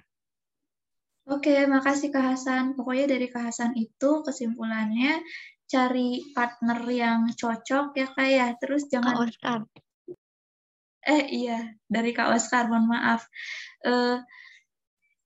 Oke, 1.26 1.66
makasih 1.66 2.14
Kak 2.14 2.38
Hasan. 2.38 2.78
Pokoknya 2.78 3.18
dari 3.18 3.26
Kak 3.34 3.50
Hasan 3.50 3.74
itu 3.74 4.22
kesimpulannya 4.22 5.26
cari 5.66 6.22
partner 6.34 6.80
yang 6.90 7.20
cocok 7.34 7.98
ya 7.98 8.08
Kak 8.14 8.30
ya. 8.30 8.48
Terus 8.58 8.88
jangan 8.90 9.14
Kak 9.18 9.24
Oscar. 9.30 9.60
Eh 11.06 11.24
iya, 11.30 11.70
dari 11.86 12.12
Kak 12.18 12.34
Oscar, 12.34 12.66
mohon 12.66 12.90
maaf. 12.90 13.30
Uh, 13.86 14.18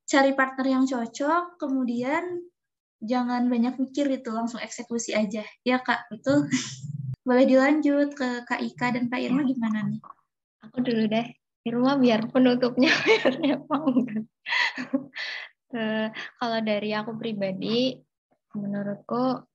cari 0.03 0.35
partner 0.35 0.67
yang 0.67 0.83
cocok, 0.83 1.55
kemudian 1.55 2.43
jangan 2.99 3.47
banyak 3.47 3.79
mikir 3.79 4.11
itu, 4.11 4.27
langsung 4.35 4.59
eksekusi 4.59 5.15
aja. 5.15 5.47
Ya 5.63 5.77
Kak, 5.79 6.11
itu 6.11 6.43
boleh 7.27 7.47
dilanjut 7.47 8.11
ke 8.11 8.43
Kak 8.43 8.59
Ika 8.59 8.91
dan 8.91 9.07
Kak 9.07 9.23
Irma 9.23 9.47
gimana 9.47 9.87
nih? 9.87 10.03
Aku 10.67 10.83
dulu 10.83 11.07
deh. 11.07 11.27
Irma 11.63 11.99
biar 11.99 12.27
penutupnya 12.31 12.87
biar 13.39 13.59
mau 13.67 13.91
uh, 15.75 16.07
kalau 16.39 16.59
dari 16.63 16.95
aku 16.95 17.15
pribadi, 17.19 17.99
menurutku 18.55 19.48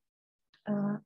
uh, 0.69 0.97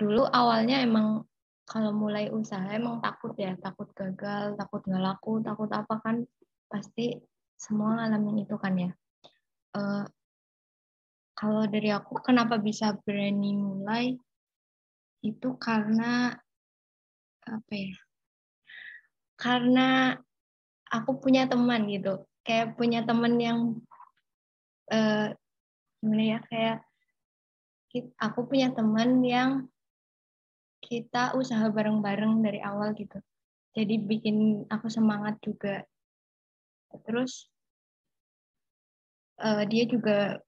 dulu 0.00 0.22
awalnya 0.28 0.82
emang 0.82 1.24
kalau 1.62 1.94
mulai 1.94 2.28
usaha 2.28 2.66
emang 2.74 3.00
takut 3.00 3.32
ya, 3.38 3.54
takut 3.56 3.88
gagal, 3.94 4.58
takut 4.58 4.82
nggak 4.84 5.02
laku, 5.02 5.40
takut 5.40 5.70
apa 5.72 5.94
kan 6.02 6.26
pasti 6.68 7.16
semua 7.56 7.96
ngalamin 7.96 8.44
itu 8.44 8.56
kan 8.58 8.74
ya. 8.76 8.90
Uh, 9.72 10.04
kalau 11.32 11.64
dari 11.64 11.88
aku 11.88 12.20
kenapa 12.20 12.60
bisa 12.60 12.92
berani 13.02 13.56
mulai 13.56 14.04
itu 15.24 15.48
karena 15.56 16.34
apa 17.46 17.72
ya? 17.72 17.94
Karena 19.38 20.14
aku 20.92 21.18
punya 21.18 21.48
teman 21.48 21.88
gitu, 21.88 22.26
kayak 22.44 22.76
punya 22.76 23.00
teman 23.06 23.38
yang 23.40 23.58
uh, 24.92 25.32
gimana 26.02 26.24
ya 26.36 26.38
kayak 26.50 26.78
aku 28.16 28.48
punya 28.48 28.72
teman 28.72 29.20
yang 29.20 29.68
kita 30.82 31.36
usaha 31.38 31.68
bareng-bareng 31.68 32.42
dari 32.42 32.58
awal 32.64 32.96
gitu. 32.96 33.20
Jadi 33.72 33.94
bikin 34.00 34.68
aku 34.68 34.88
semangat 34.88 35.40
juga. 35.40 35.84
Terus 37.08 37.48
uh, 39.40 39.64
dia 39.64 39.88
juga 39.88 40.40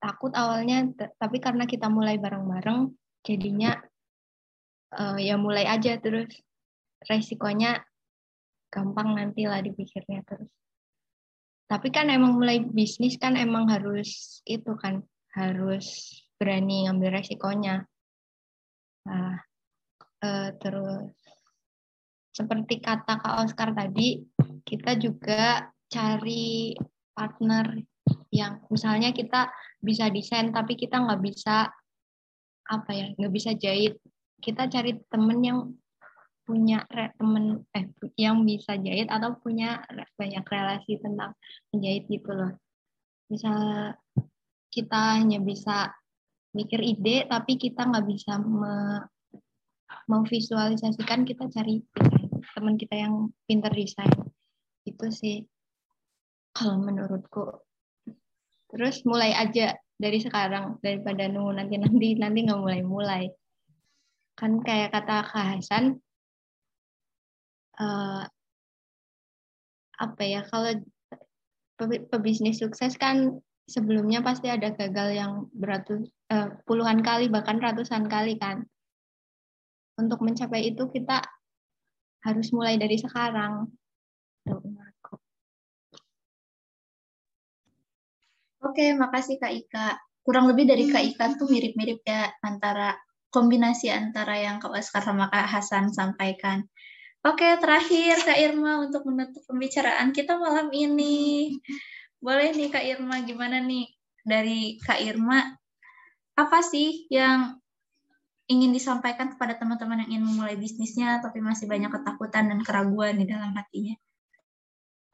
takut 0.00 0.32
awalnya, 0.36 0.84
tapi 1.16 1.40
karena 1.40 1.64
kita 1.64 1.88
mulai 1.88 2.20
bareng-bareng, 2.20 2.92
jadinya 3.24 3.80
uh, 4.92 5.16
ya 5.16 5.40
mulai 5.40 5.64
aja 5.64 5.96
terus 5.96 6.28
resikonya 7.08 7.80
gampang 8.68 9.16
nanti 9.16 9.48
lah 9.48 9.64
dipikirnya 9.64 10.20
terus. 10.28 10.52
Tapi 11.66 11.88
kan 11.90 12.12
emang 12.12 12.36
mulai 12.36 12.62
bisnis 12.62 13.16
kan 13.18 13.34
emang 13.34 13.66
harus 13.72 14.42
itu 14.46 14.76
kan 14.78 15.02
harus 15.34 16.14
berani 16.36 16.86
ngambil 16.86 17.20
resikonya. 17.20 17.84
Nah, 19.08 19.36
uh, 20.24 20.48
terus 20.60 21.12
seperti 22.36 22.84
kata 22.84 23.16
Kak 23.16 23.48
Oscar 23.48 23.72
tadi, 23.72 24.20
kita 24.64 25.00
juga 25.00 25.72
cari 25.88 26.76
partner 27.16 27.80
yang 28.28 28.60
misalnya 28.68 29.16
kita 29.16 29.48
bisa 29.80 30.12
desain 30.12 30.52
tapi 30.52 30.76
kita 30.76 31.00
nggak 31.00 31.22
bisa 31.24 31.70
apa 32.66 32.90
ya 32.90 33.06
nggak 33.14 33.32
bisa 33.32 33.54
jahit 33.54 33.96
kita 34.42 34.66
cari 34.66 34.98
temen 35.06 35.38
yang 35.40 35.58
punya 36.46 36.86
temen 37.18 37.66
eh 37.74 37.90
yang 38.14 38.46
bisa 38.46 38.78
jahit 38.78 39.10
atau 39.10 39.34
punya 39.42 39.82
banyak 40.14 40.44
relasi 40.46 40.98
tentang 41.02 41.34
menjahit 41.74 42.06
gitu 42.06 42.30
loh 42.30 42.52
bisa 43.26 43.50
kita 44.70 45.18
hanya 45.18 45.42
bisa 45.42 45.90
mikir 46.56 46.80
ide 46.80 47.28
tapi 47.28 47.60
kita 47.60 47.84
nggak 47.84 48.06
bisa 48.08 48.40
me, 48.40 49.04
memvisualisasikan 50.08 51.28
kita 51.28 51.52
cari 51.52 51.84
teman 52.56 52.80
kita 52.80 52.96
yang 52.96 53.28
pinter 53.44 53.68
desain. 53.76 54.08
Itu 54.88 55.12
sih 55.12 55.44
kalau 56.56 56.80
menurutku. 56.80 57.60
Terus 58.72 59.04
mulai 59.04 59.36
aja 59.36 59.76
dari 59.96 60.20
sekarang 60.20 60.80
daripada 60.80 61.28
nunggu 61.28 61.52
nanti 61.56 61.76
nanti 61.80 62.08
nanti 62.16 62.38
nggak 62.44 62.60
mulai 62.60 62.82
mulai 62.84 63.24
kan 64.36 64.60
kayak 64.60 64.92
kata 64.92 65.24
Kak 65.24 65.46
Hasan 65.56 65.96
uh, 67.80 68.28
apa 69.96 70.22
ya 70.28 70.44
kalau 70.44 70.76
pebisnis 72.12 72.60
sukses 72.60 73.00
kan 73.00 73.40
sebelumnya 73.66 74.22
pasti 74.22 74.46
ada 74.46 74.70
gagal 74.70 75.08
yang 75.12 75.32
beratus 75.50 76.06
uh, 76.30 76.54
puluhan 76.64 77.02
kali 77.02 77.26
bahkan 77.26 77.58
ratusan 77.58 78.06
kali 78.06 78.38
kan 78.38 78.62
untuk 79.98 80.22
mencapai 80.22 80.70
itu 80.70 80.86
kita 80.86 81.22
harus 82.22 82.48
mulai 82.54 82.78
dari 82.78 82.96
sekarang 82.98 83.70
Oke, 88.66 88.98
makasih 88.98 89.38
Kak 89.38 89.54
Ika. 89.54 89.88
Kurang 90.26 90.50
lebih 90.50 90.66
dari 90.66 90.90
Kak 90.90 90.98
Ika 90.98 91.38
tuh 91.38 91.46
mirip-mirip 91.46 92.02
ya 92.02 92.34
antara 92.42 92.98
kombinasi 93.30 93.94
antara 93.94 94.42
yang 94.42 94.58
Kak 94.58 94.74
Oscar 94.74 95.06
sama 95.06 95.30
Kak 95.30 95.46
Hasan 95.46 95.94
sampaikan. 95.94 96.66
Oke, 97.22 97.46
terakhir 97.62 98.22
Kak 98.26 98.38
Irma 98.38 98.82
untuk 98.82 99.06
menutup 99.06 99.42
pembicaraan 99.46 100.10
kita 100.10 100.34
malam 100.34 100.70
ini. 100.74 101.54
Boleh 102.26 102.50
nih 102.50 102.74
Kak 102.74 102.82
Irma, 102.82 103.22
gimana 103.22 103.62
nih 103.62 103.86
dari 104.26 104.82
Kak 104.82 104.98
Irma, 104.98 105.46
apa 106.34 106.58
sih 106.66 107.06
yang 107.06 107.54
ingin 108.50 108.74
disampaikan 108.74 109.30
kepada 109.30 109.54
teman-teman 109.54 110.02
yang 110.02 110.18
ingin 110.18 110.24
memulai 110.26 110.58
bisnisnya 110.58 111.22
tapi 111.22 111.38
masih 111.38 111.70
banyak 111.70 111.86
ketakutan 111.86 112.50
dan 112.50 112.66
keraguan 112.66 113.22
di 113.22 113.30
dalam 113.30 113.54
hatinya? 113.54 113.94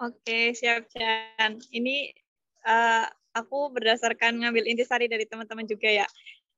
Oke, 0.01 0.57
siap 0.57 0.89
Chan. 0.89 1.61
Ini 1.69 2.17
uh, 2.65 3.05
aku 3.37 3.69
berdasarkan 3.77 4.41
ngambil 4.41 4.73
intisari 4.73 5.05
dari 5.05 5.29
teman-teman 5.29 5.69
juga 5.69 5.93
ya. 5.93 6.09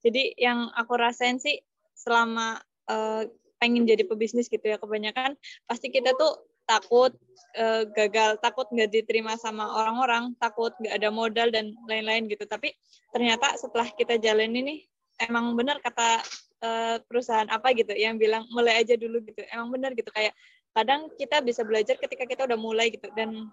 Jadi 0.07 0.39
yang 0.39 0.71
aku 0.79 0.95
rasain 0.95 1.43
sih 1.43 1.59
selama 1.99 2.63
uh, 2.87 3.27
pengen 3.59 3.91
jadi 3.91 4.07
pebisnis 4.07 4.47
gitu 4.47 4.63
ya 4.63 4.79
kebanyakan 4.79 5.35
pasti 5.67 5.89
kita 5.89 6.13
tuh 6.15 6.37
takut 6.65 7.13
uh, 7.57 7.85
gagal, 7.93 8.41
takut 8.41 8.67
nggak 8.73 8.91
diterima 8.91 9.37
sama 9.37 9.69
orang-orang, 9.69 10.33
takut 10.41 10.73
nggak 10.81 10.95
ada 10.97 11.09
modal 11.13 11.49
dan 11.53 11.77
lain-lain 11.89 12.27
gitu. 12.29 12.45
Tapi 12.49 12.73
ternyata 13.13 13.55
setelah 13.57 13.89
kita 13.93 14.19
jalan 14.19 14.53
ini 14.53 14.85
emang 15.23 15.55
benar 15.55 15.79
kata 15.79 16.25
uh, 16.65 16.97
perusahaan 17.07 17.47
apa 17.47 17.71
gitu 17.77 17.95
yang 17.95 18.19
bilang 18.19 18.49
mulai 18.51 18.83
aja 18.83 18.97
dulu 18.99 19.23
gitu. 19.23 19.45
Emang 19.53 19.71
benar 19.71 19.93
gitu. 19.95 20.11
Kayak 20.11 20.35
kadang 20.75 21.13
kita 21.15 21.39
bisa 21.45 21.63
belajar 21.63 21.95
ketika 22.01 22.25
kita 22.27 22.43
udah 22.49 22.59
mulai 22.59 22.91
gitu. 22.91 23.07
Dan 23.15 23.49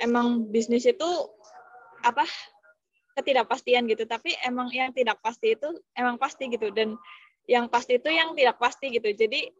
emang 0.00 0.48
bisnis 0.50 0.88
itu 0.88 1.08
apa 2.02 2.24
ketidakpastian 3.20 3.86
gitu. 3.86 4.08
Tapi 4.08 4.34
emang 4.42 4.72
yang 4.72 4.90
tidak 4.96 5.20
pasti 5.20 5.54
itu 5.54 5.68
emang 5.94 6.16
pasti 6.16 6.48
gitu. 6.48 6.72
Dan 6.72 6.96
yang 7.48 7.66
pasti 7.66 7.98
itu 7.98 8.08
yang 8.10 8.34
tidak 8.34 8.56
pasti 8.58 8.90
gitu. 8.94 9.10
Jadi 9.10 9.50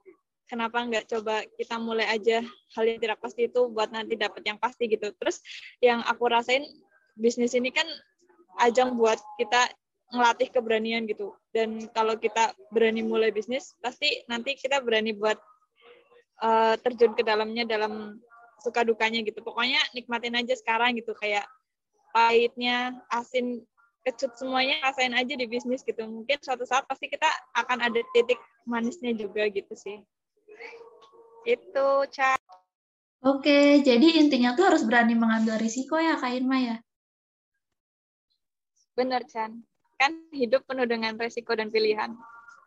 kenapa 0.51 0.83
nggak 0.83 1.07
coba 1.07 1.47
kita 1.55 1.79
mulai 1.79 2.11
aja 2.11 2.43
hal 2.75 2.85
yang 2.85 2.99
tidak 2.99 3.23
pasti 3.23 3.47
itu 3.47 3.71
buat 3.71 3.95
nanti 3.95 4.19
dapat 4.19 4.43
yang 4.43 4.59
pasti 4.59 4.91
gitu 4.91 5.15
terus 5.15 5.39
yang 5.79 6.03
aku 6.03 6.27
rasain 6.27 6.67
bisnis 7.15 7.55
ini 7.55 7.71
kan 7.71 7.87
ajang 8.67 8.99
buat 8.99 9.23
kita 9.39 9.71
ngelatih 10.11 10.51
keberanian 10.51 11.07
gitu 11.07 11.31
dan 11.55 11.87
kalau 11.95 12.19
kita 12.19 12.51
berani 12.75 13.07
mulai 13.07 13.31
bisnis 13.31 13.79
pasti 13.79 14.27
nanti 14.27 14.59
kita 14.59 14.83
berani 14.83 15.15
buat 15.15 15.39
uh, 16.43 16.75
terjun 16.83 17.15
ke 17.15 17.23
dalamnya 17.23 17.63
dalam 17.63 18.19
suka 18.59 18.83
dukanya 18.83 19.23
gitu 19.23 19.39
pokoknya 19.47 19.79
nikmatin 19.95 20.35
aja 20.35 20.59
sekarang 20.59 20.99
gitu 20.99 21.15
kayak 21.15 21.47
pahitnya, 22.11 22.99
asin, 23.11 23.63
kecut 24.03 24.35
semuanya 24.37 24.83
rasain 24.83 25.15
aja 25.15 25.35
di 25.35 25.47
bisnis 25.47 25.87
gitu. 25.87 26.03
Mungkin 26.05 26.39
suatu 26.43 26.67
saat 26.67 26.85
pasti 26.91 27.07
kita 27.07 27.27
akan 27.57 27.79
ada 27.81 28.01
titik 28.13 28.39
manisnya 28.67 29.15
juga 29.15 29.47
gitu 29.51 29.73
sih. 29.75 30.03
Itu, 31.49 31.89
Ca. 32.13 32.37
Oke, 33.21 33.85
jadi 33.85 34.17
intinya 34.17 34.57
tuh 34.57 34.73
harus 34.73 34.83
berani 34.85 35.13
mengambil 35.13 35.61
risiko 35.61 36.01
ya, 36.01 36.17
Kak 36.17 36.33
Irma 36.33 36.57
ya? 36.57 36.77
Bener, 38.97 39.25
Chan. 39.29 39.61
Kan 40.01 40.29
hidup 40.33 40.65
penuh 40.65 40.89
dengan 40.89 41.17
risiko 41.21 41.53
dan 41.53 41.69
pilihan. 41.69 42.17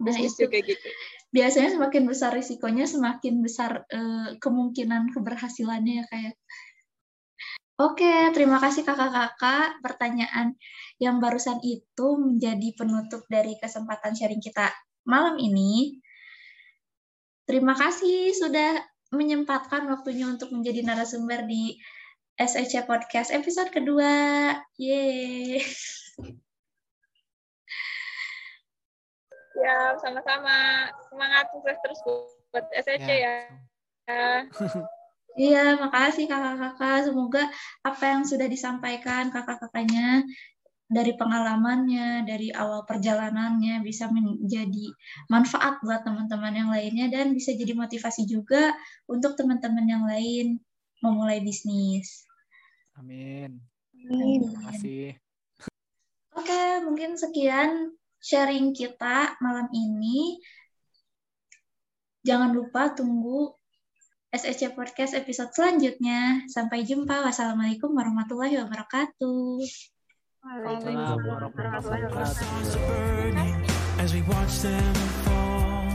Nah, 0.01 0.17
itu 0.17 0.45
juga 0.45 0.61
gitu. 0.61 0.87
Biasanya 1.33 1.73
semakin 1.73 2.03
besar 2.05 2.33
risikonya, 2.37 2.85
semakin 2.85 3.41
besar 3.41 3.85
uh, 3.89 4.37
kemungkinan 4.37 5.09
keberhasilannya 5.13 6.01
ya, 6.01 6.05
kayak. 6.09 6.35
Oke, 7.81 8.29
terima 8.37 8.61
kasih 8.61 8.85
kakak-kakak. 8.85 9.81
Pertanyaan 9.81 10.53
yang 11.01 11.17
barusan 11.17 11.57
itu 11.65 12.07
menjadi 12.21 12.69
penutup 12.77 13.25
dari 13.25 13.57
kesempatan 13.57 14.13
sharing 14.13 14.41
kita 14.41 14.69
malam 15.09 15.41
ini. 15.41 15.97
Terima 17.43 17.75
kasih 17.75 18.31
sudah 18.31 18.79
menyempatkan 19.11 19.85
waktunya 19.91 20.31
untuk 20.31 20.49
menjadi 20.55 20.79
narasumber 20.81 21.43
di 21.43 21.75
SEC 22.39 22.87
Podcast 22.87 23.29
episode 23.35 23.69
kedua. 23.69 24.09
Yeay. 24.79 25.59
Ya, 29.53 29.95
sama-sama. 30.01 30.89
Semangat 31.11 31.45
sukses 31.53 31.77
terus 31.83 31.99
buat 32.49 32.65
SEC 32.73 33.07
ya. 33.07 33.35
ya. 34.07 34.27
Iya, 35.33 35.81
makasih 35.81 36.29
kakak-kakak. 36.29 37.09
Semoga 37.09 37.49
apa 37.81 38.03
yang 38.05 38.21
sudah 38.21 38.45
disampaikan 38.45 39.33
kakak-kakaknya 39.33 40.21
dari 40.87 41.15
pengalamannya, 41.15 42.27
dari 42.27 42.51
awal 42.53 42.83
perjalanannya 42.85 43.81
bisa 43.81 44.11
menjadi 44.11 44.91
manfaat 45.31 45.79
buat 45.81 46.03
teman-teman 46.05 46.53
yang 46.53 46.69
lainnya 46.69 47.07
dan 47.09 47.33
bisa 47.33 47.55
jadi 47.55 47.73
motivasi 47.73 48.27
juga 48.29 48.75
untuk 49.09 49.33
teman-teman 49.39 49.85
yang 49.87 50.03
lain 50.05 50.59
memulai 51.01 51.41
bisnis. 51.41 52.27
Amin. 52.99 53.59
Amin. 54.07 54.39
Terima 54.43 54.61
kasih. 54.69 55.17
Oke, 56.33 56.63
mungkin 56.85 57.15
sekian 57.17 57.93
sharing 58.19 58.73
kita 58.73 59.37
malam 59.39 59.69
ini. 59.73 60.39
Jangan 62.23 62.55
lupa 62.55 62.95
tunggu 62.95 63.51
SEC 64.31 64.73
Podcast 64.73 65.13
episode 65.13 65.51
selanjutnya. 65.53 66.47
Sampai 66.49 66.87
jumpa. 66.87 67.21
Wassalamualaikum 67.21 67.91
warahmatullahi 67.93 68.57
wabarakatuh. 68.63 69.92
As 70.45 70.83
we 74.13 74.21
watch 74.23 74.59
them 74.59 74.93
fall, 75.23 75.87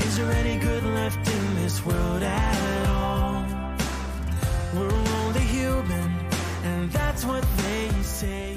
is 0.00 0.16
there 0.16 0.32
any 0.32 0.58
good 0.58 0.82
left 0.82 1.28
in 1.28 1.54
this 1.56 1.84
world 1.84 2.22
at 2.22 2.88
all? 2.88 3.44
We're 4.74 4.90
only 5.24 5.40
human, 5.40 6.10
and 6.64 6.90
that's 6.90 7.22
what 7.26 7.44
they 7.58 7.90
say. 8.02 8.55